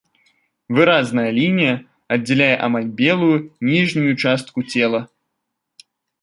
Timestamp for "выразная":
0.77-1.25